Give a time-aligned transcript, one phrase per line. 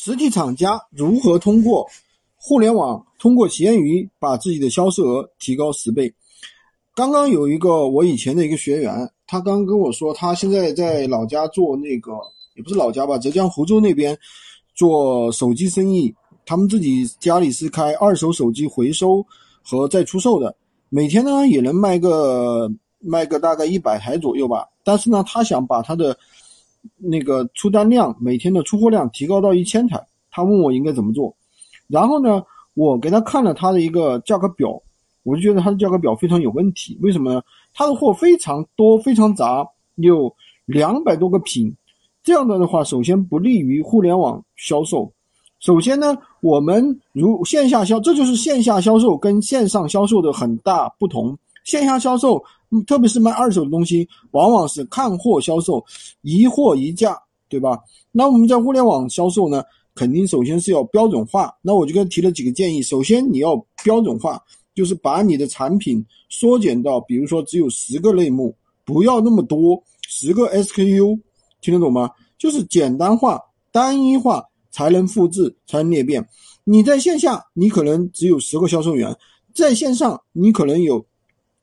[0.00, 1.84] 实体厂家如何通过
[2.36, 6.14] 互联网、通过闲鱼把自己的销售额提高十倍？
[6.94, 12.12] 刚刚有一个我以前的一个学员，他刚跟我说，他现在在老家做那个，
[12.54, 14.16] 也不是老家吧，浙江湖州那边
[14.72, 16.14] 做手机生意。
[16.46, 19.26] 他们自己家里是开二手手机回收
[19.64, 20.54] 和再出售的，
[20.90, 22.70] 每天呢也能卖个
[23.00, 24.64] 卖个大概一百台左右吧。
[24.84, 26.16] 但是呢，他想把他的
[26.96, 30.00] 那个出单量每天的出货量提高到一千台，
[30.30, 31.34] 他问我应该怎么做。
[31.86, 32.42] 然后呢，
[32.74, 34.80] 我给他看了他的一个价格表，
[35.22, 36.98] 我就觉得他的价格表非常有问题。
[37.00, 37.42] 为什么呢？
[37.74, 40.34] 他的货非常多，非常杂，有
[40.66, 41.74] 两百多个品，
[42.22, 45.10] 这样的的话，首先不利于互联网销售。
[45.60, 51.36] 首先呢，我们如线下销，这就是线下销售跟线上销售的很大不同。
[51.64, 52.42] 线下销售，
[52.86, 55.84] 特别是卖二手的东西，往往是看货销售，
[56.22, 57.18] 一货一价，
[57.48, 57.78] 对吧？
[58.12, 59.62] 那我们在互联网销售呢，
[59.94, 61.54] 肯定首先是要标准化。
[61.62, 62.82] 那我就给他提了几个建议。
[62.82, 64.42] 首先你要标准化，
[64.74, 71.18] 就是把你的产品缩减到，比如说只有十个类目，不要那么多，十个 SKU，
[71.60, 72.10] 听得懂吗？
[72.38, 74.44] 就是简单化、单一化。
[74.70, 76.24] 才能复制，才能裂变。
[76.62, 79.10] 你在线下，你可能只有十个销售员；
[79.52, 81.04] 在线上，你可能有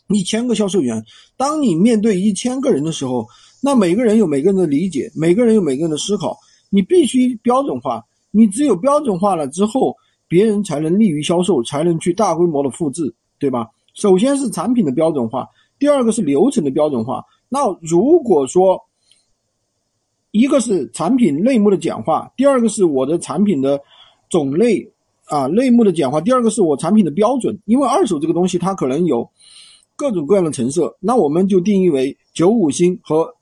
[0.09, 1.03] 一千个销售员。
[1.37, 3.27] 当你面对一千个人的时候，
[3.61, 6.37] 那每个人有每个人的理解，每个人有每个人的思考。
[6.69, 8.03] 你必须标准化。
[8.31, 9.95] 你只有标准化了之后，
[10.27, 13.67] 别人才能利于销售，才能去大规模的复制，对吧？
[13.93, 15.47] 首先是产品的标准化，
[15.79, 17.23] 第二个是流程的标准化。
[17.47, 18.77] 那如果说，
[20.31, 23.79] 一个是产品类目的简化，第二个是我的产品的
[24.29, 24.85] 种类
[25.27, 27.57] 啊类目的简化，第二个是我产品的标准。
[27.63, 29.25] 因为二手这个东西它可能有
[29.95, 33.33] 各种各样的成色，那我们就定义为九五星和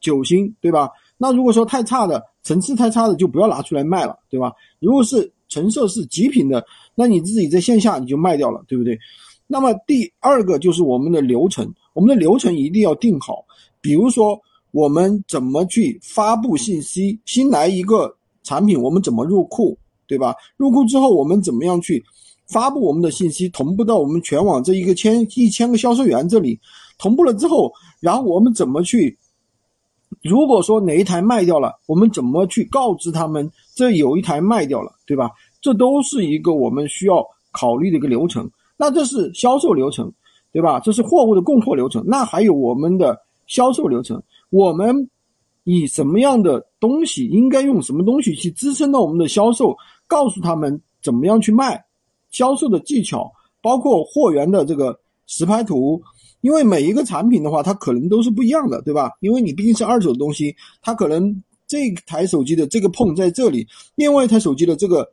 [0.00, 0.90] 九星，对吧？
[1.18, 4.52] 那如果说太差的层次太差的就不要拿出来卖了，对吧？
[4.78, 8.98] 如果是成色是极品的，那你自己在线下你就卖掉了，对不对？
[9.46, 13.44] 那么第二个就是我们的流程，我们的流程一定要定好，
[13.80, 14.40] 比如说。
[14.72, 17.18] 我们怎么去发布信息？
[17.24, 20.34] 新来一个产品，我们怎么入库，对吧？
[20.58, 22.04] 入库之后，我们怎么样去
[22.46, 26.58] 发布我们的信息，同步到我们全网这一个千一千个销售员这里？
[26.98, 29.16] 同步了之后，然后我们怎么去？
[30.22, 35.30] 如果说哪一台卖掉了，我们怎么去告知他们这有一台卖掉了，对吧？
[35.60, 38.48] 这都是一个我们需要考虑的一个流程。
[38.76, 40.10] 那这是销售流程，
[40.52, 40.78] 对吧？
[40.80, 42.04] 这是货物的供货流程。
[42.06, 44.22] 那还有我们的销售流程。
[44.50, 45.10] 我们
[45.64, 49.76] 以什么样的东西，应该用什么东西去支撑到我们的销售？
[50.06, 51.84] 告诉他们怎么样去卖，
[52.30, 53.30] 销售的技巧，
[53.62, 56.02] 包括货源的这个实拍图。
[56.42, 59.10] 因为每一个产品的话，它可能都是不一样的，对吧？
[59.20, 63.66] 因为你毕竟是二手的东西，它可能这台手机的这个碰在这里，
[63.96, 65.08] 另外一台手机的这个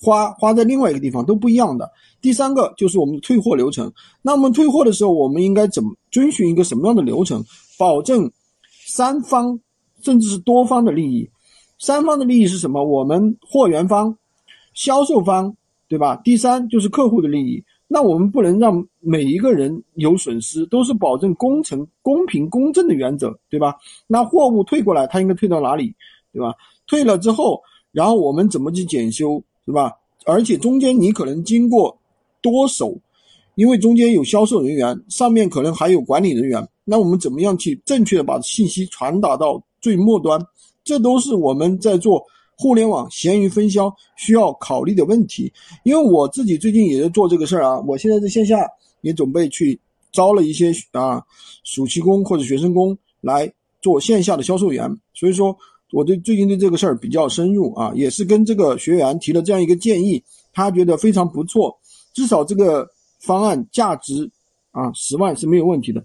[0.00, 1.90] 花花在另外一个地方都不一样的。
[2.22, 3.92] 第三个就是我们的退货流程。
[4.22, 7.44] 那我们退货的时候，我们应该怎么遵循一个什么样的流程，
[7.78, 8.30] 保证？
[8.86, 9.60] 三方
[10.00, 11.28] 甚至是多方的利益，
[11.78, 12.82] 三方的利益是什么？
[12.82, 14.16] 我们货源方、
[14.72, 15.54] 销售方，
[15.88, 16.16] 对吧？
[16.22, 17.64] 第三就是客户的利益。
[17.90, 23.74] 那我们不能让每一个人有损失，都是保证工程公平公正的原则，对吧？
[24.06, 25.94] 那货物退过来，它应该退到哪里，
[26.30, 26.52] 对吧？
[26.86, 27.58] 退了之后，
[27.90, 29.92] 然后我们怎么去检修，对吧？
[30.26, 31.98] 而且中间你可能经过
[32.42, 32.94] 多手，
[33.54, 36.68] 因为中间有销售人员，上面可能还有管理人员。
[36.84, 40.38] 那我们怎么样去正确的把信息传达到最末端？
[40.84, 42.22] 这都是我们在做
[42.58, 45.50] 互联网闲鱼分销需要考虑的问题。
[45.84, 48.68] 因为我自己最近也在做这个事儿啊，我现在在线下
[49.00, 49.78] 也准备去
[50.10, 51.22] 招了一些啊
[51.62, 54.90] 暑期工或者学生工来做线下的销售员。
[55.14, 55.56] 所以说，
[55.92, 61.74] 我对最近对这个事儿比较深入啊，也是跟这个学员提了这样一个建议，他觉得非常不错，
[62.12, 62.88] 至少这个
[63.20, 64.28] 方案价值
[64.72, 66.04] 啊十万是没有问题的。